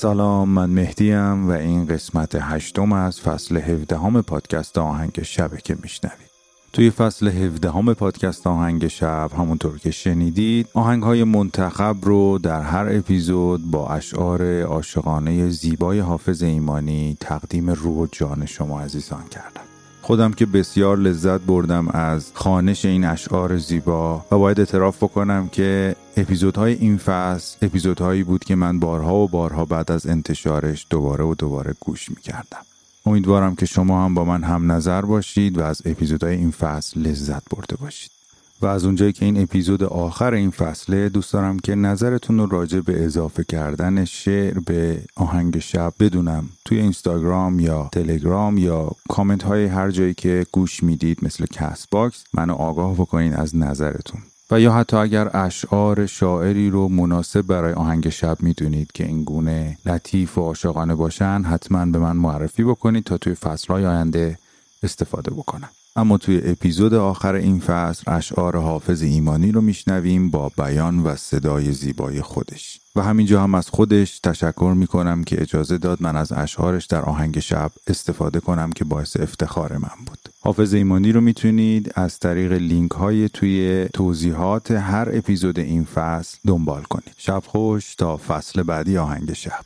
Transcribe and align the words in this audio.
سلام 0.00 0.48
من 0.48 0.70
مهدیم 0.70 1.48
و 1.48 1.50
این 1.50 1.86
قسمت 1.86 2.38
هشتم 2.40 2.92
از 2.92 3.20
فصل 3.20 3.56
هفدهم 3.56 4.22
پادکست 4.22 4.78
آهنگ 4.78 5.22
شبه 5.22 5.56
که 5.56 5.76
میشنوید. 5.82 6.30
توی 6.72 6.90
فصل 6.90 7.28
هفدهم 7.28 7.94
پادکست 7.94 8.46
آهنگ 8.46 8.88
شب 8.88 9.30
همونطور 9.38 9.78
که 9.78 9.90
شنیدید 9.90 10.68
آهنگ 10.74 11.02
های 11.02 11.24
منتخب 11.24 11.96
رو 12.02 12.38
در 12.38 12.62
هر 12.62 12.86
اپیزود 12.90 13.70
با 13.70 13.88
اشعار 13.88 14.62
عاشقانه 14.62 15.48
زیبای 15.48 15.98
حافظ 15.98 16.42
ایمانی 16.42 17.16
تقدیم 17.20 17.70
روح 17.70 17.96
و 17.98 18.06
جان 18.12 18.46
شما 18.46 18.80
عزیزان 18.80 19.24
کردم. 19.30 19.67
خودم 20.08 20.32
که 20.32 20.46
بسیار 20.46 20.98
لذت 20.98 21.40
بردم 21.40 21.88
از 21.88 22.30
خانش 22.34 22.84
این 22.84 23.04
اشعار 23.04 23.56
زیبا 23.56 24.24
و 24.30 24.38
باید 24.38 24.60
اعتراف 24.60 25.02
بکنم 25.02 25.48
که 25.48 25.96
اپیزودهای 26.16 26.72
این 26.72 26.98
فصل 26.98 27.66
اپیزودهایی 27.66 28.22
بود 28.22 28.44
که 28.44 28.54
من 28.54 28.80
بارها 28.80 29.14
و 29.14 29.28
بارها 29.28 29.64
بعد 29.64 29.92
از 29.92 30.06
انتشارش 30.06 30.86
دوباره 30.90 31.24
و 31.24 31.34
دوباره 31.34 31.74
گوش 31.80 32.10
می‌کردم. 32.10 32.64
امیدوارم 33.06 33.54
که 33.54 33.66
شما 33.66 34.04
هم 34.04 34.14
با 34.14 34.24
من 34.24 34.42
هم 34.42 34.72
نظر 34.72 35.02
باشید 35.02 35.58
و 35.58 35.62
از 35.62 35.82
اپیزودهای 35.84 36.36
این 36.36 36.50
فصل 36.50 37.00
لذت 37.00 37.42
برده 37.50 37.76
باشید. 37.76 38.17
و 38.62 38.66
از 38.66 38.84
اونجایی 38.84 39.12
که 39.12 39.24
این 39.24 39.42
اپیزود 39.42 39.82
آخر 39.82 40.34
این 40.34 40.50
فصله 40.50 41.08
دوست 41.08 41.32
دارم 41.32 41.58
که 41.58 41.74
نظرتون 41.74 42.38
رو 42.38 42.46
راجع 42.46 42.80
به 42.80 43.04
اضافه 43.04 43.44
کردن 43.44 44.04
شعر 44.04 44.58
به 44.58 45.02
آهنگ 45.16 45.58
شب 45.58 45.92
بدونم 46.00 46.48
توی 46.64 46.80
اینستاگرام 46.80 47.60
یا 47.60 47.88
تلگرام 47.92 48.58
یا 48.58 48.90
کامنت 49.08 49.42
های 49.42 49.66
هر 49.66 49.90
جایی 49.90 50.14
که 50.14 50.46
گوش 50.52 50.82
می‌دید 50.82 51.18
مثل 51.22 51.46
Castbox 51.46 52.24
منو 52.34 52.54
آگاه 52.54 52.94
بکنین 52.94 53.34
از 53.34 53.56
نظرتون. 53.56 54.20
و 54.50 54.60
یا 54.60 54.72
حتی 54.72 54.96
اگر 54.96 55.36
اشعار 55.36 56.06
شاعری 56.06 56.70
رو 56.70 56.88
مناسب 56.88 57.42
برای 57.42 57.72
آهنگ 57.72 58.08
شب 58.08 58.36
می‌دونید 58.40 58.92
که 58.92 59.04
این 59.04 59.24
گونه 59.24 59.78
لطیف 59.86 60.38
و 60.38 60.40
عاشقانه 60.40 60.94
باشن 60.94 61.42
حتما 61.42 61.86
به 61.86 61.98
من 61.98 62.16
معرفی 62.16 62.64
بکنید 62.64 63.04
تا 63.04 63.18
توی 63.18 63.34
فصلهای 63.34 63.86
آینده 63.86 64.38
استفاده 64.82 65.30
بکنم. 65.30 65.68
اما 65.98 66.18
توی 66.18 66.40
اپیزود 66.44 66.94
آخر 66.94 67.34
این 67.34 67.60
فصل 67.60 68.02
اشعار 68.06 68.56
حافظ 68.56 69.02
ایمانی 69.02 69.52
رو 69.52 69.60
میشنویم 69.60 70.30
با 70.30 70.52
بیان 70.58 70.98
و 71.02 71.16
صدای 71.16 71.72
زیبای 71.72 72.22
خودش. 72.22 72.80
و 72.96 73.02
همینجا 73.02 73.42
هم 73.42 73.54
از 73.54 73.68
خودش 73.68 74.20
تشکر 74.20 74.74
می‌کنم 74.76 75.24
که 75.24 75.42
اجازه 75.42 75.78
داد 75.78 76.02
من 76.02 76.16
از 76.16 76.32
اشعارش 76.32 76.86
در 76.86 77.00
آهنگ 77.00 77.38
شب 77.38 77.70
استفاده 77.86 78.40
کنم 78.40 78.72
که 78.72 78.84
باعث 78.84 79.16
افتخار 79.20 79.72
من 79.76 80.04
بود. 80.06 80.18
حافظ 80.40 80.74
ایمانی 80.74 81.12
رو 81.12 81.20
می‌تونید 81.20 81.92
از 81.94 82.18
طریق 82.18 82.52
لینک 82.52 82.90
های 82.90 83.28
توی 83.28 83.88
توضیحات 83.94 84.70
هر 84.70 85.08
اپیزود 85.12 85.58
این 85.58 85.84
فصل 85.84 86.38
دنبال 86.46 86.82
کنید. 86.82 87.14
شب 87.16 87.42
خوش 87.46 87.94
تا 87.94 88.16
فصل 88.16 88.62
بعدی 88.62 88.98
آهنگ 88.98 89.32
شب. 89.32 89.64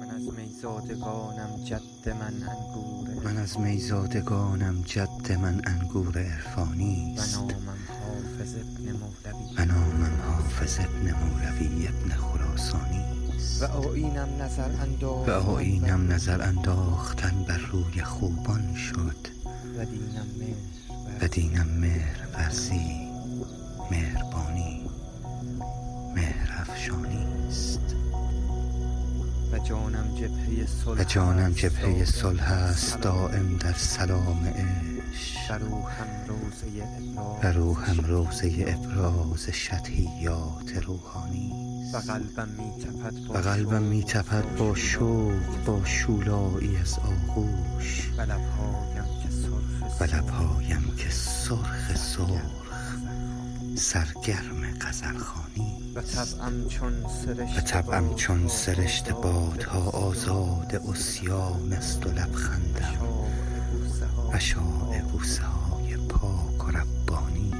من 0.00 0.10
از 0.16 0.28
میزادگانم 0.38 1.64
جد 1.64 2.08
من 2.08 2.34
انگور 2.48 3.11
من 3.24 3.36
از 3.36 3.60
میزادگانم 3.60 4.82
جد 4.86 5.32
من 5.32 5.62
انگور 5.64 6.18
عرفانی 6.18 7.14
و 7.18 7.20
است 7.20 7.38
نامم 7.38 7.50
حافظ 7.88 8.54
ابن 8.54 8.92
مولوی. 8.92 9.56
و 9.58 9.64
نامم 9.64 10.20
حافظ 10.26 10.78
ابن 10.78 11.14
مولوی 11.14 11.88
ابن 11.88 12.14
خراسانی. 12.14 13.04
و 13.60 13.64
آینم 13.64 14.42
نظر 14.42 14.70
انداز 14.82 15.28
و 15.28 15.50
آینم 15.50 16.12
نظر 16.12 16.42
انداختن 16.42 17.44
بر 17.48 17.58
روی 17.58 18.02
خوبان 18.02 18.74
شد. 18.74 19.16
و 19.78 19.84
دینم 19.84 20.26
مهر 20.38 21.22
و 21.22 21.28
دینم 21.28 21.68
مهر 21.68 22.28
ورزی 22.34 23.11
و 30.98 31.04
جانم 31.04 31.52
جبهه 31.52 32.04
صلح 32.04 32.52
است، 32.52 33.00
دائم 33.00 33.56
در 33.56 33.72
سلام. 33.72 34.46
عشق. 34.46 35.62
و 37.42 37.52
روحم 37.52 38.00
روزه 38.00 38.64
ابراز 38.66 39.50
شطحیات 39.50 40.76
روحانی 40.86 41.52
و 41.94 43.36
قلبم 43.36 43.82
می 43.82 44.04
تپد 44.04 44.56
با 44.56 44.74
شوق 44.74 45.64
با 45.66 45.84
شولایی 45.84 46.76
از 46.76 46.98
آغوش. 46.98 48.10
و 48.18 48.22
لبهایم 50.04 50.96
که 50.96 51.10
سرخ 51.10 51.96
سرخ. 51.96 52.61
سرگرم 53.76 54.78
غزلخانی 54.80 55.92
و 55.96 56.00
طبعم 56.00 56.68
چون 56.68 56.92
سرشت 57.08 57.72
بادها 57.72 58.14
چون 58.14 58.48
سرشت 58.48 59.10
بادها 59.12 59.90
آزاد 59.90 60.82
اسیان 60.90 61.72
است 61.72 62.06
و 62.06 62.08
لبخندم. 62.08 63.02
و 64.32 64.38
شاع 64.38 65.00
بوسه 65.12 65.42
های 65.42 65.96
پاک 65.96 66.68
و 66.68 66.70
ربانی 66.70 67.52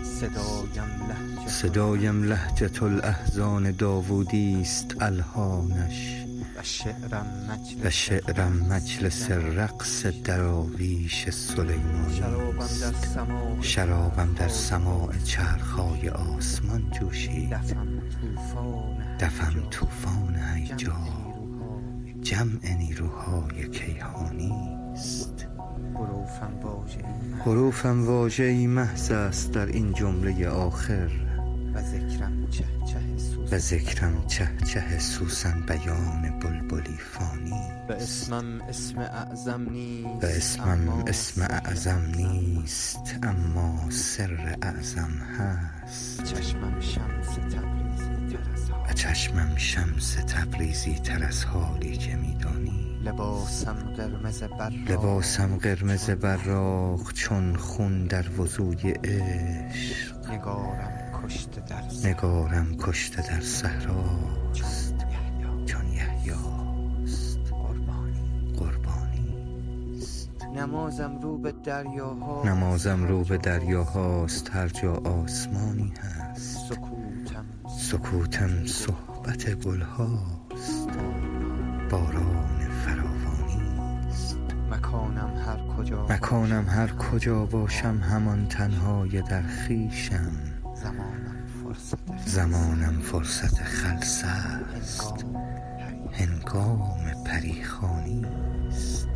صدایم 1.47 2.23
لهجت 2.23 2.83
الاحزان 2.83 3.73
داوودی 3.73 4.61
است 4.61 5.03
الهانش 5.03 6.22
و 7.85 7.91
شعرم 7.91 8.67
مجلس 8.71 9.31
رقص 9.31 10.07
دراویش 10.07 11.31
سلیمانی 11.31 12.23
شرابم 13.61 14.35
در 14.35 14.49
سماع. 14.49 15.19
چرخهای 15.25 16.09
آسمان 16.09 16.91
جوشید. 17.01 17.57
دفم 19.21 19.69
توفان 19.71 20.35
هیجا 20.55 20.97
جمع 22.21 22.75
نیروهای. 22.79 23.69
کیهانی 23.69 24.79
است. 24.93 25.47
حروفم 25.95 26.53
حروفم 27.45 28.07
واژه‌ای 28.07 28.67
محض 28.67 29.11
است 29.11 29.53
در 29.53 29.67
این 29.67 29.93
جمله 29.93 30.49
آخر. 30.49 31.32
و 31.75 31.83
ذکرم 31.83 32.51
چه 32.51 32.65
چه 32.87 33.01
سوز 33.17 33.53
و 33.53 33.59
ذکرم 33.59 34.27
چه 34.27 34.49
چه 34.67 34.99
سوسن 34.99 35.61
بیان 35.69 36.39
بلبلی 36.39 36.99
فانی. 36.99 37.71
و 37.89 37.93
اسمم 37.93 38.61
اسم 38.69 38.99
اعظم 38.99 39.71
نیست 39.71 40.25
و 40.25 40.27
اسمم 40.27 40.69
اما 40.69 41.05
اسم 41.07 41.43
اعظم 41.43 42.03
نیست 42.17 43.19
اما 43.23 43.91
سر 43.91 44.57
اعظم 44.63 45.11
هست. 45.11 46.25
چشمم 46.25 46.81
شمس 46.81 47.29
تبریزی 47.35 48.37
تر 48.37 48.51
از 48.53 48.71
و 48.91 48.93
چشمم 48.93 49.57
شمس 49.57 50.15
تبریزی 50.15 50.95
تر 50.95 51.25
از 51.25 51.45
حالی 51.45 51.97
که 51.97 52.17
میدانی. 52.17 53.01
لباسم 53.05 53.77
قرمز 53.97 54.43
براق. 54.43 54.73
لباسم 54.91 55.57
قرمز 55.57 56.11
براق 56.11 57.13
چون 57.13 57.57
خون 57.57 58.07
در 58.07 58.41
وضوی 58.41 58.91
عشق. 58.91 60.31
نگارم 60.31 61.02
کشته 61.25 61.61
در 61.61 62.09
نگارم 62.09 62.77
کشته 62.79 63.23
در 63.23 63.41
صحراست 63.41 64.95
چون 65.67 65.93
یحیاست. 65.93 67.39
قربانی. 67.51 68.55
قربانی. 68.59 69.97
است 69.99 70.31
نمازم 70.57 71.19
رو 71.19 71.39
به 71.39 71.53
دریاها. 71.53 72.43
نمازم 72.45 73.05
رو 73.05 73.25
به 73.25 73.39
دریاهاست. 73.39 74.51
هر 74.51 74.69
جا 74.69 74.95
آسمانی 74.95 75.93
هست. 76.01 76.59
سکوتم. 76.69 77.45
سکوتم 77.79 78.67
صحبت 78.67 79.55
گلهاست. 79.55 80.89
باران 81.91 82.59
فراوانی 82.85 83.79
است. 84.09 84.37
مکانم 84.71 85.33
هر 85.47 85.77
کجا 85.77 86.07
مکانم 86.07 86.67
هر 86.69 86.89
کجا 86.93 87.47
باشم 87.47 87.97
همان 87.99 88.49
تنهای 88.49 89.23
در 89.23 89.43
خیشم. 89.43 90.52
زمانم 92.27 93.01
فرصت 93.01 93.63
خلص. 93.63 94.25
است 94.25 95.25
هنگام 96.13 96.13
پریخ 96.13 96.13
هنگام 96.13 97.25
پریخانی 97.27 98.27
است. 98.69 99.09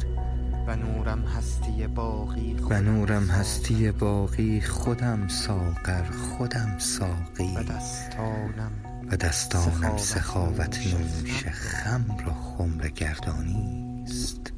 و 0.67 0.77
نورم 0.77 1.23
هستی 1.23 1.87
باقی 1.87 2.55
و 2.71 2.81
نورم. 2.81 3.27
هستی 3.27 3.91
باقی 3.93 4.61
خودم 4.61 5.29
ساغر 5.29 6.05
خودم 6.05 6.79
ساقی. 6.79 7.57
و 7.57 7.63
دستانم 7.63 8.73
و 9.11 9.17
دستانم 9.17 9.97
سخاوت 9.97 10.79
نوش 10.87 11.47
خم. 11.47 12.17
را 12.27 12.35
خمر 12.35 12.89
گردانیست 12.89 14.53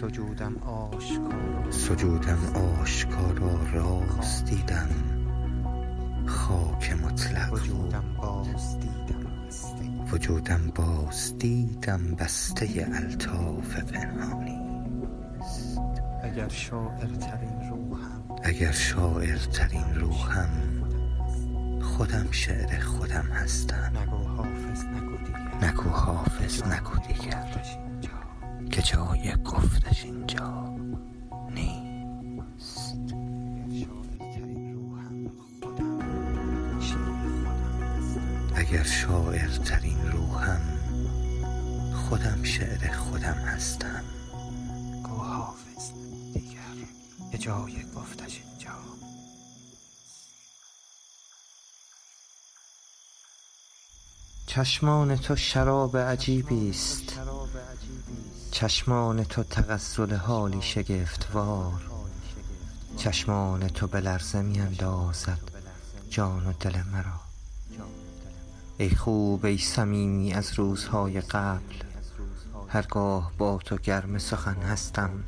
سجودم 0.00 0.56
آشکار 0.56 1.70
سجودم 1.70 2.38
آشکارا 2.80 3.60
راست 3.72 4.44
دیدم. 4.44 5.13
خاک 6.26 6.92
مطلق 6.92 7.52
وجودم 7.52 8.04
باز 8.22 8.78
دیدم 8.80 9.26
وجودم 10.12 10.72
باز 10.74 11.38
دیدم 11.38 12.14
بسته 12.14 12.88
الطاف 12.94 13.76
پنهانی 13.76 14.60
اگر 16.22 16.48
شاعر 16.48 17.06
ترین 17.06 17.70
روحم 17.70 18.24
اگر 18.42 18.72
شاعر 18.72 19.36
ترین 19.38 19.94
روحم 19.94 20.84
خودم 21.84 22.28
شعر 22.30 22.80
خودم 22.80 23.26
هستم. 23.32 23.92
نگو 24.02 24.16
حافظ 24.16 24.84
نگو 24.84 25.16
دیگر 25.16 25.68
نگو 25.68 25.90
حافظ 25.90 26.62
نگو 26.62 26.98
دیگر 26.98 27.62
که 28.70 28.82
جای 28.82 29.36
گفتش 29.44 30.04
اینجا. 30.04 30.63
اگر 38.74 38.84
شاعر 38.84 39.48
ترین 39.48 40.12
روحم 40.12 40.60
خودم 41.94 42.42
شعر 42.42 42.92
خودم 42.92 43.34
هستم. 43.34 44.04
گو 45.02 45.16
حافظ 45.16 45.92
دیگر 46.32 46.58
یه 47.32 47.38
جای 47.38 47.84
گفتش 47.96 48.42
اینجا. 48.44 48.70
چشمان 54.46 55.16
تو 55.16 55.36
شراب 55.36 55.96
عجیبی 55.96 56.70
است. 56.70 57.20
چشمان 58.50 59.24
تو 59.24 59.42
تغزل 59.42 60.14
حالی 60.14 60.62
شگفتوار. 60.62 61.90
چشمان 62.96 63.68
تو 63.68 63.86
به 63.86 64.00
لرزه 64.00 64.42
می 64.42 64.60
اندازد 64.60 65.40
جان 66.08 66.46
و 66.46 66.52
دل 66.52 66.82
مرا. 66.82 67.23
ای 68.78 68.90
خوب 68.90 69.44
ای 69.44 69.58
صمیمی 69.58 70.32
از 70.32 70.52
روزهای 70.58 71.20
قبل. 71.20 71.74
هرگاه 72.68 73.32
با 73.38 73.58
تو 73.64 73.76
گرم 73.76 74.18
سخن 74.18 74.62
هستم 74.62 75.24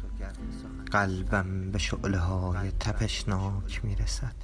قلبم 0.93 1.71
به 1.71 1.79
شعله 1.79 2.19
های 2.19 2.71
تپشناک 2.71 3.85
می 3.85 3.97
رسد 3.97 4.35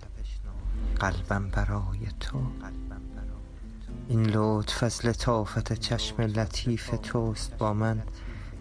قلبم 1.01 1.49
برای 1.49 1.99
تو. 2.21 2.47
این 4.09 4.27
لطف 4.27 4.83
از 4.83 5.07
لطافت 5.07 5.73
چشم 5.73 6.23
لطیف 6.23 6.95
توست 7.03 7.57
با 7.59 7.73
من. 7.73 8.03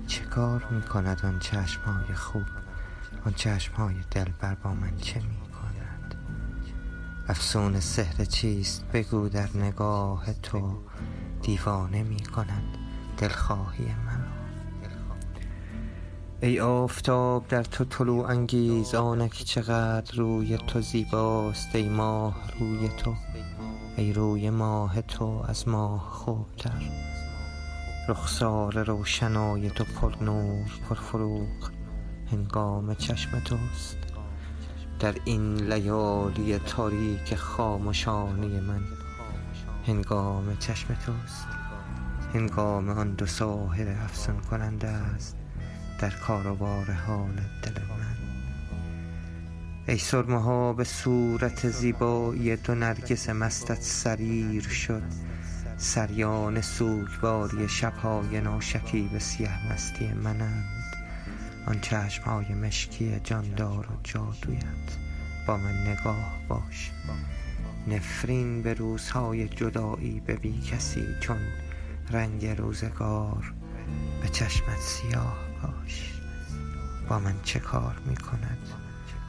چه 0.08 0.24
کار 0.24 0.68
می 0.72 0.82
کند 0.82 1.22
آن 1.24 1.40
چشمهای 1.40 2.16
خوب؟ 2.16 2.46
آن 3.26 3.34
چشمهای 3.34 3.96
دلبر 4.12 4.56
با 4.56 4.74
من 4.74 4.98
چه 4.98 5.20
می 5.20 5.51
افسون 7.32 7.80
سحر 7.80 8.26
چیست 8.26 8.86
بگو 8.94 9.30
در 9.30 9.50
نگاه 9.56 10.34
تو. 10.34 10.78
دیوانه 11.42 12.04
می 12.04 12.20
کند 12.20 12.78
دلخواهی 13.18 13.86
مرا. 13.86 14.32
ای 16.42 16.60
آفتاب 16.60 17.48
در 17.48 17.64
تو 17.64 17.86
طلوع 17.86 18.30
انگیز 18.30 18.96
آنک 18.96 19.32
چقدر 19.34 20.16
روی 20.16 20.58
تو 20.58 20.82
زیباست 20.82 21.76
ای 21.76 21.90
ماه 21.90 22.36
روی 22.60 22.90
تو. 22.90 23.14
ای 23.98 24.14
روی 24.14 24.50
ماه 24.50 25.02
تو 25.02 25.46
از 25.48 25.68
ماه 25.68 26.10
خوبتر. 26.10 26.92
رخسار 28.10 28.84
روشنای 28.84 29.70
تو 29.70 29.84
پر 29.84 30.24
نور 30.24 30.72
پر 30.90 30.96
فروغ 30.96 31.72
هنگام 32.32 32.96
چشم 32.96 33.40
توست. 33.40 34.11
در 35.02 35.16
این 35.26 35.74
لیالی 35.74 36.60
تاریک 36.60 37.36
خاموشانه 37.36 38.62
من. 38.62 38.82
هنگام 39.88 40.58
چشم 40.60 40.94
توست. 41.06 41.48
هنگام 42.34 42.90
آن 42.90 43.12
دو 43.12 43.26
ساحر 43.26 43.90
افسون 44.04 44.40
کننده 44.40 44.88
است 44.88 45.36
در 46.00 46.10
کار 46.10 46.48
و 46.48 46.56
بار 46.56 46.92
حال 46.92 47.34
دل 47.64 47.72
من. 47.72 48.18
ای 49.88 49.98
سرمه 49.98 50.42
ها 50.42 50.74
به 50.74 50.84
صورت 50.84 51.70
زیبایی 51.70 52.56
دو 52.56 52.76
نرگس 52.76 53.30
مستت 53.30 53.82
سریر 53.82 54.64
شد. 54.64 55.04
سریان 55.78 56.62
سوگواری 56.62 57.70
شبهای 57.70 58.42
ناشکیب 58.42 59.18
سیه 59.18 59.72
مستی 59.74 60.14
منند. 60.14 60.81
آن 61.68 61.80
چشمهای 61.82 62.54
مشکی 62.54 63.20
جاندار 63.24 63.88
و 63.92 64.00
جادویت. 64.04 64.98
با 65.48 65.58
من 65.58 65.88
نگاه 65.88 66.40
باش. 66.48 66.92
نفرین 67.88 68.62
به 68.62 68.74
روزهای 68.74 69.48
جدایی 69.48 70.20
به 70.20 70.36
بی 70.36 70.62
کسی 70.62 71.08
چون 71.20 71.40
رنگ 72.12 72.46
روزگار 72.46 73.54
به 74.22 74.30
چشمت 74.30 74.80
سیاه 74.80 75.38
باش. 75.64 76.14
با 77.10 77.20
من 77.20 77.36
چه 77.44 77.60
کار 77.60 77.96
می 78.06 78.16
کند؟ 78.16 78.68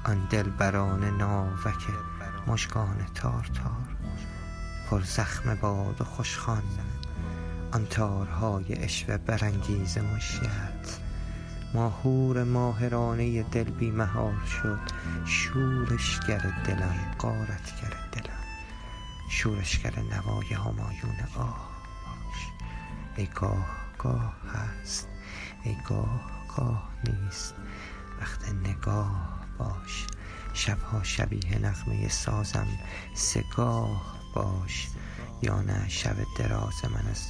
آن 0.05 0.29
دلبران 0.31 1.17
ناوک 1.17 1.87
مشگان 2.47 2.97
تار 3.15 3.51
تار 3.55 3.97
پر 4.91 5.03
زخم 5.03 5.55
باد 5.55 6.01
و 6.01 6.05
خوشخوان. 6.05 6.63
آن 7.73 7.87
تارهای 7.87 8.73
عشوه 8.73 9.17
برانگیز 9.17 9.99
مشیت. 9.99 11.12
ماهور 11.75 12.45
ماهرانه 12.45 13.43
دل 13.43 13.71
بی 13.71 13.91
مهار 13.91 14.45
شد. 14.47 14.81
شورشگر 15.25 16.39
دلم 16.67 17.15
غارتگر 17.19 17.95
دلم. 18.13 18.43
شورشگر 19.31 19.99
نوای 19.99 20.55
همایون 20.55 21.17
آه 21.37 21.71
باش. 22.07 22.69
ای 23.17 23.27
گاه 23.27 23.67
گاه 23.99 24.35
هست. 24.55 25.09
ای 25.65 25.77
گاه 25.89 26.21
گاه 26.57 26.89
نیست. 27.05 27.55
وقت 28.21 28.49
نگاه 28.49 29.41
باش. 29.59 30.07
شبها 30.55 31.03
شبیه 31.03 31.59
نغمه 31.59 32.09
سازم. 32.09 32.69
سگاه 33.15 34.19
باش. 34.35 34.89
یا 35.43 35.61
نه 35.61 35.89
شب 35.89 36.17
دراز 36.39 36.85
من 36.85 37.11
از 37.11 37.29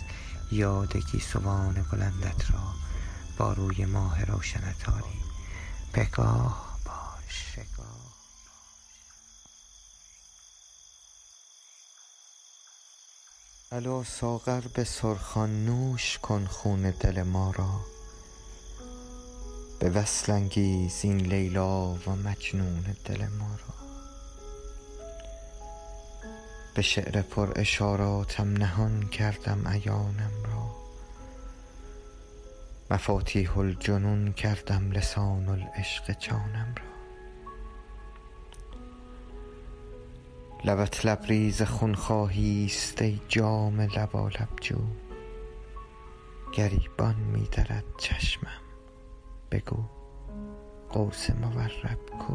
یادگی 0.52 1.20
سوان 1.20 1.86
بلندت 1.92 2.50
را. 2.50 2.91
با 3.38 3.52
روی 3.52 3.84
ماه 3.84 4.24
روشنتاری. 4.24 5.22
بگاه 5.94 6.78
باش. 6.84 7.52
الو 13.72 14.04
ساغر 14.04 14.60
به 14.60 14.84
سرخان 14.84 15.64
نوش 15.64 16.18
کن 16.18 16.46
خون 16.46 16.90
دل 16.90 17.22
ما 17.22 17.50
را. 17.50 17.80
به 19.78 19.90
وصل 19.90 20.32
انگیز 20.32 21.00
این 21.02 21.16
لیلا 21.16 21.94
و 21.94 22.10
مجنون 22.10 22.96
دل 23.04 23.28
ما 23.28 23.56
را. 23.56 23.74
به 26.74 26.82
شعر 26.82 27.22
پر 27.22 27.52
اشاراتم 27.56 28.52
نهان 28.52 29.08
کردم 29.08 29.68
عیانم 29.68 30.42
را. 30.44 30.81
مفاتیح 32.92 33.58
الجنون 33.58 34.32
کردم 34.32 34.92
لسان 34.92 35.48
العشق 35.48 36.18
جانم 36.18 36.74
را. 36.76 36.92
لبت 40.64 41.06
لبریز 41.06 41.62
خونخواهی 41.62 42.66
است 42.66 43.02
ای 43.02 43.20
جام 43.28 43.80
لبالب 43.80 44.48
جو. 44.60 44.76
گریبان 46.54 47.14
می 47.14 47.48
درد 47.52 47.84
چشمم. 47.98 48.62
بگو 49.50 49.84
قوس 50.90 51.30
مورب 51.30 52.00
کو. 52.18 52.34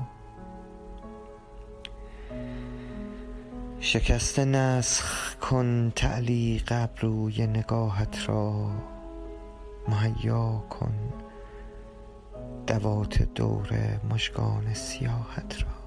شکسته 3.79 4.45
نسخ 4.45 5.35
کن 5.35 5.91
تعلیق 5.95 6.67
ابروی 6.71 7.47
نگاهت 7.47 8.29
را. 8.29 8.96
مهیا 9.87 10.63
کن 10.69 11.13
دوات 12.67 13.21
دور 13.21 13.99
مژگان 14.09 14.73
سیاهت 14.73 15.63
را. 15.63 15.77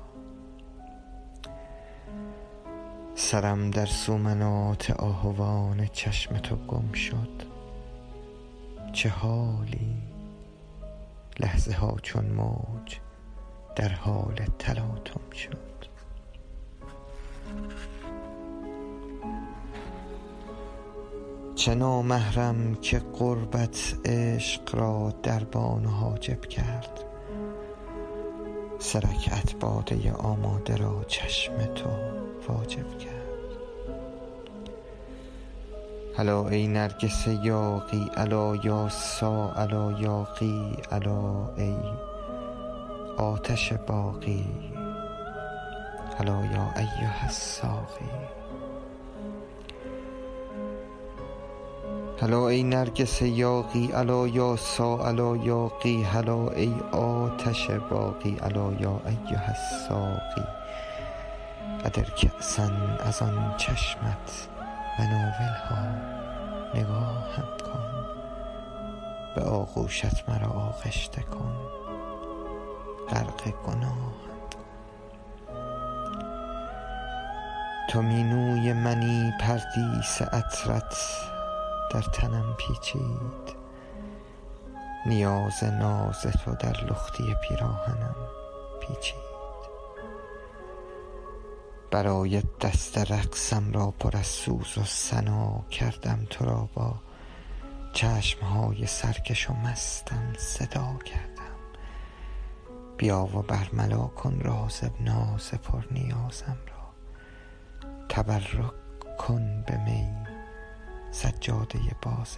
سرم 3.14 3.71
در 3.71 3.87
سومنات 3.87 4.90
آهوان 4.90 5.87
چشم 5.87 6.38
تو 6.38 6.57
گم 6.57 6.92
شد. 6.92 7.42
چه 8.92 9.09
حالی 9.09 9.97
لحظه 11.40 11.73
ها 11.73 11.97
چون 12.02 12.25
موج 12.26 12.99
در 13.76 13.88
حال 13.88 14.37
تلاطم 14.59 15.30
شد. 15.33 15.71
چه 21.61 21.75
نامحرم 21.75 22.75
که 22.75 22.99
قربت 22.99 23.95
عشق 24.05 24.75
را 24.75 25.14
در 25.23 25.45
بان 25.45 25.85
حاجب 25.85 26.40
کرد. 26.40 27.05
سرکت 28.79 29.55
باده 29.61 30.12
آماده 30.12 30.76
را 30.76 31.05
چشم 31.09 31.57
تو 31.75 31.90
واجب 32.49 32.99
کرد. 32.99 33.49
هلا 36.17 36.49
ای 36.49 36.67
نرگس 36.67 37.26
یاقی 37.26 38.11
الا 38.17 38.57
یا 38.57 38.88
سا 38.88 39.50
الا 39.50 39.93
یاقی 40.00 40.76
الا 40.90 41.55
ای 41.57 41.76
آتش 43.17 43.73
باقی. 43.73 44.45
الا 46.21 46.45
یا 46.45 46.73
ایها 46.76 47.23
الساقی. 47.23 48.39
هلا 52.20 52.48
ای 52.48 52.62
نرگس 52.62 53.22
یاقی 53.22 53.92
الا 53.92 54.28
یا 54.28 54.56
سا 54.56 54.98
الا 55.08 55.36
یاقی 55.36 56.02
هلا 56.02 56.48
ای 56.48 56.74
آتش 56.92 57.70
باقی 57.70 58.36
الا 58.42 58.72
یا 58.72 59.00
ایها 59.06 59.44
الساقی. 59.48 60.44
قدر 61.84 62.04
کأسا 62.10 62.70
از 63.06 63.22
آن 63.22 63.54
چشمت 63.56 64.48
مناولها 64.98 65.82
نگاهم 66.74 67.48
کن. 67.64 68.04
به 69.36 69.42
آغوشت 69.42 70.28
مرا 70.28 70.48
آغشته 70.48 71.22
کن. 71.22 71.56
غرق 73.10 73.52
گناهم 73.66 74.12
تو 77.88 78.02
مینوی 78.02 78.72
منی 78.72 79.32
پردیس 79.40 80.22
عطرت. 80.22 81.29
در 81.90 82.02
تنم 82.02 82.56
پیچید. 82.59 83.61
نیاز 85.06 85.64
ناز 85.64 86.23
تو 86.23 86.54
در 86.54 86.85
لختی 86.85 87.35
پیراهنم 87.49 88.16
پیچید. 88.80 89.30
برای 91.90 92.42
دست 92.61 92.99
رقصم 92.99 93.73
را 93.73 93.90
پر 93.90 94.16
از 94.16 94.26
سوز 94.26 94.78
و 94.78 94.85
سنا 94.85 95.64
کردم 95.70 96.26
تو 96.30 96.44
را 96.44 96.68
با 96.75 96.94
چشمهای 97.92 98.87
سرکش 98.87 99.50
و 99.50 99.52
مستم 99.52 100.32
صدا 100.38 100.99
کردم. 101.04 101.40
بیا 102.97 103.25
و 103.25 103.42
برملا 103.42 104.06
کن 104.06 104.40
راز 104.40 104.80
ناز 105.00 105.50
پر 105.50 105.85
نیازم 105.90 106.59
را. 106.68 106.80
تبرک 108.09 108.73
کن 109.18 109.62
به 109.66 109.76
می 109.76 110.29
سجاده 111.12 111.97
باز 112.02 112.37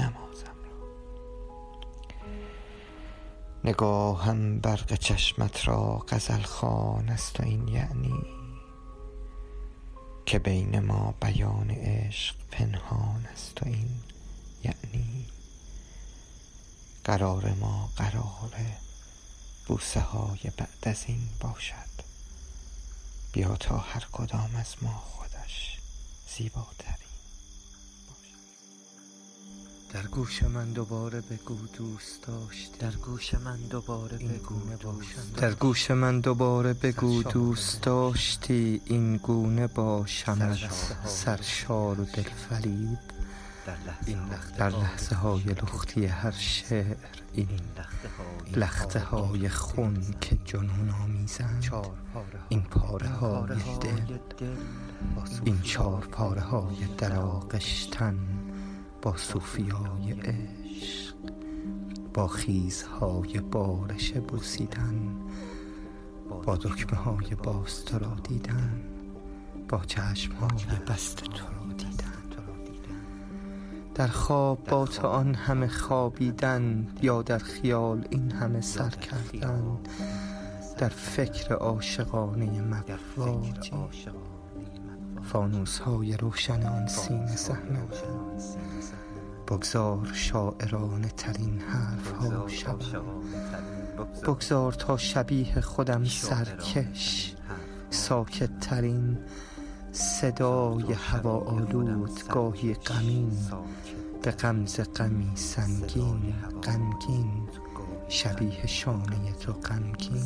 نمازم 0.00 0.56
را. 0.64 0.88
نگاهم 3.64 4.60
برق 4.60 4.94
چشمت 4.94 5.68
را 5.68 5.98
غزل 6.08 6.42
خوان 6.42 7.08
است 7.08 7.40
و 7.40 7.42
این 7.42 7.68
یعنی 7.68 8.24
که 10.26 10.38
بین 10.38 10.78
ما 10.78 11.14
بیان 11.20 11.70
عشق 11.70 12.34
پنهان 12.50 13.26
است 13.32 13.62
و 13.62 13.66
این 13.68 13.90
یعنی 14.64 15.26
قرار 17.04 17.52
ما 17.60 17.90
قرار 17.96 18.54
بوسه 19.66 20.00
های 20.00 20.50
بعد 20.56 20.82
از 20.82 21.04
این 21.06 21.28
باشد. 21.40 21.92
بیا 23.32 23.56
تا 23.56 23.78
هر 23.78 24.06
کدام 24.12 24.56
از 24.56 24.74
ما 24.82 24.90
خودش 24.92 25.78
زیباترین 26.36 27.11
در 29.92 30.06
گوش 30.06 30.42
من 30.42 30.72
دوباره 30.72 31.20
بگو 31.20 31.56
دوست 31.76 32.26
داشت 32.26 32.78
در 32.78 32.90
گوش 32.90 33.34
من 33.34 33.56
دوباره 33.70 34.18
بگو 34.18 34.54
باشم 34.54 35.22
در 35.36 35.54
گوش 35.54 35.90
من 35.90 36.20
دوباره 36.20 36.72
بگو 36.72 37.22
دوست 37.22 37.82
داشتی. 37.82 38.80
این 38.84 39.16
گونه 39.16 39.66
باشم. 39.66 40.58
سرشار 41.04 42.00
و 42.00 42.04
دلفریب 42.04 42.98
در 44.58 44.68
لحظه 44.68 45.14
های 45.16 45.42
لختی 45.42 46.06
هر 46.06 46.30
شعر. 46.30 46.96
این 47.32 47.48
لخته 48.56 49.00
های 49.00 49.48
خون 49.48 50.04
که 50.20 50.38
جنون 50.44 50.90
آمیزند. 51.04 51.70
این 52.48 52.62
پاره 52.62 53.08
های 53.08 53.46
دل. 53.80 54.18
این 55.44 55.62
چار 55.62 56.00
پاره 56.12 56.40
های 56.40 56.76
در 56.98 57.16
آغشتن. 57.16 58.18
با 59.02 59.16
صوفیای 59.16 60.12
عشق 60.12 61.14
با 62.14 62.28
خیزهای 62.28 63.40
بارش 63.40 64.12
بوسیدن 64.12 65.16
با 66.46 66.56
دکمه 66.56 66.98
های 66.98 67.34
باز 67.42 67.84
تو 67.84 67.98
را 67.98 68.16
دیدن 68.28 68.82
با 69.68 69.78
چشم 69.86 70.32
های 70.32 70.78
بست 70.88 71.16
تو 71.16 71.44
را 71.46 71.72
دیدن. 71.72 72.12
در 73.94 74.06
خواب 74.06 74.64
با 74.64 74.86
تو 74.86 75.06
آن 75.06 75.34
همه 75.34 75.68
خوابیدن 75.68 76.88
یا 77.02 77.22
در 77.22 77.38
خیال 77.38 78.04
این 78.10 78.32
همه 78.32 78.60
سر 78.60 78.90
کردن 78.90 79.78
در 80.78 80.88
فکر 80.88 81.54
عاشقانه 81.54 82.60
مواجی 82.60 83.72
فانوس 85.22 85.78
های 85.78 86.16
روشن 86.16 86.66
آن 86.66 86.86
سینه 86.86 87.36
صحنه. 87.36 87.82
بگذار 89.48 90.10
شاعرانه 90.12 91.08
ترین 91.08 91.60
حرف 91.60 92.10
ها 92.10 92.48
شود 92.48 93.02
بگذار 94.22 94.72
تا 94.72 94.96
شبیه 94.96 95.60
خودم 95.60 96.04
سرکش. 96.04 97.34
ساکت 97.90 98.60
ترین 98.60 99.18
صدای 99.92 100.92
هوا 100.92 101.38
آلود 101.38 102.28
گاهی 102.28 102.74
غمین. 102.74 103.32
به 104.22 104.30
غمز 104.30 104.80
غمی 104.80 105.32
سنگین 105.34 106.34
غمگین. 106.62 107.48
شبیه 108.08 108.66
شانه 108.66 109.32
تو 109.40 109.52
غمگین. 109.52 110.24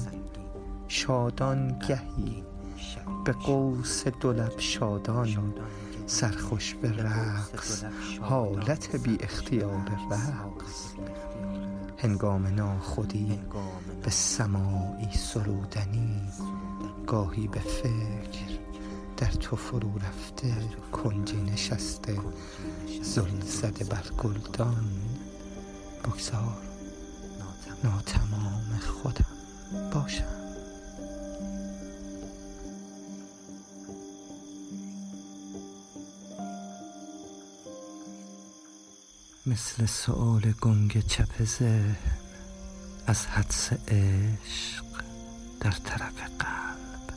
شادان 0.89 1.79
گهی 1.89 2.45
به 3.25 3.33
قوس 3.33 4.09
دولب 4.09 4.59
شادان 4.59 5.55
سرخوش 6.07 6.75
به 6.75 6.93
رقص 6.93 7.85
حالت 8.21 8.97
بی 8.97 9.19
اختیار 9.21 9.91
رقص 10.11 10.95
هنگام 11.99 12.47
ناخودی 12.47 13.39
به 14.03 14.11
سماعی 14.11 15.13
سرودنی 15.13 16.23
گاهی 17.07 17.49
به 17.49 17.61
فکر 17.61 18.59
در 19.17 19.31
تو 19.31 19.57
فرو 19.57 19.99
رفته 19.99 20.55
کنجی 20.93 21.43
نشسته 21.43 22.19
زل 23.03 23.41
زده 23.41 23.85
بر 23.85 24.05
گلدان. 24.19 24.87
بگذار 26.05 26.59
ناتمام 27.85 28.79
خودم 28.79 29.27
باشم. 29.93 30.46
مثل 39.47 39.87
سؤال 39.87 40.55
گنگ 40.61 41.07
چپ 41.07 41.43
ذهن 41.43 41.97
از 43.07 43.27
حدس 43.27 43.73
عشق 43.73 44.85
در 45.61 45.71
طرف 45.71 46.23
قلب. 46.39 47.17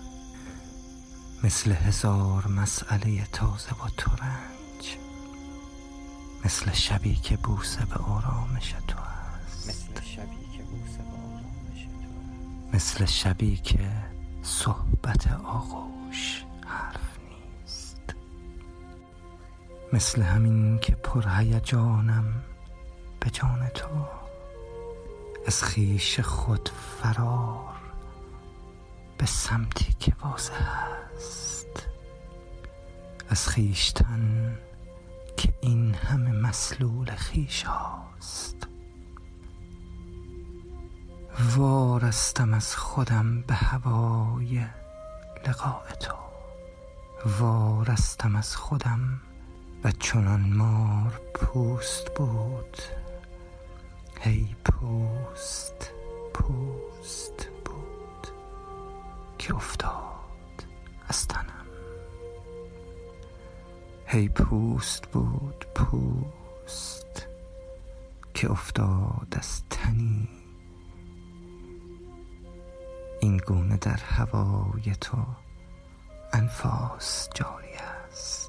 مثل 1.43 1.71
هزار 1.71 2.47
مسئله 2.47 3.25
تازه 3.31 3.71
و 3.71 3.89
ترنج. 3.97 4.97
مثل 6.45 6.71
شبی 6.71 7.15
که 7.15 7.37
بوسه 7.37 7.85
به 7.85 7.95
آرامش 7.95 8.75
تو 8.87 8.99
است 8.99 9.69
مثل 9.69 10.01
شبی 10.05 10.57
که 10.57 10.63
بوسه 10.63 10.97
به 10.97 11.17
آرامش 11.17 11.83
تو 11.83 12.77
مثل 12.77 13.05
شبی 13.05 13.57
که 13.57 13.91
صحبت 14.43 15.27
آغوش 15.43 16.43
مثل 19.93 20.21
همین 20.21 20.79
که 20.79 20.95
پر 20.95 21.23
هیجانم 21.27 22.43
به 23.19 23.29
جان 23.29 23.69
تو. 23.73 23.87
از 25.47 25.63
خیش 25.63 26.19
خود 26.19 26.69
فرار 26.69 27.75
به 29.17 29.25
سمتی 29.25 29.93
که 29.99 30.13
واضح 30.21 30.87
است 31.15 31.87
از 33.29 33.47
خیشتن 33.47 34.57
که 35.37 35.53
این 35.61 35.93
همه 35.93 36.31
مسلول 36.31 37.11
خیش 37.11 37.63
هاست. 37.63 38.67
وارستم 41.55 42.53
از 42.53 42.75
خودم 42.75 43.41
به 43.41 43.53
هوای 43.53 44.65
لقاء 45.47 45.91
تو. 45.99 46.15
وارستم 47.39 48.35
از 48.35 48.55
خودم 48.55 49.21
و 49.83 49.91
چنان 49.91 50.53
مار 50.53 51.21
پوست 51.33 52.13
بود. 52.15 52.77
هی 54.19 54.55
پوست 54.65 55.91
پوست 56.33 57.49
بود 57.65 58.27
که 59.37 59.55
افتاد 59.55 60.65
از 61.07 61.27
تنم. 61.27 61.65
هی 64.05 64.29
پوست 64.29 65.07
بود 65.11 65.65
پوست 65.75 67.27
که 68.33 68.51
افتاد 68.51 69.27
از 69.31 69.63
تنی. 69.69 70.29
این 73.19 73.37
گونه 73.37 73.77
در 73.77 73.99
هوای 74.03 74.95
تو 75.01 75.17
انفاس 76.33 77.29
جاری 77.35 77.73
است. 77.73 78.48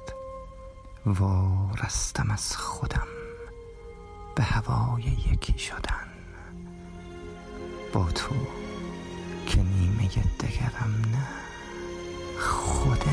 وارستم 1.05 2.31
از 2.31 2.57
خودم 2.57 3.07
به 4.35 4.43
هوای 4.43 5.03
یکی 5.03 5.59
شدن. 5.59 6.07
با 7.93 8.11
تو 8.11 8.35
که 9.47 9.61
نیمه 9.61 10.07
دگرم 10.39 11.01
نه 11.11 11.27
خود 12.39 13.03